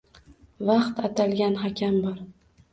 [0.69, 2.19] Vaqt atalgan hakam bor!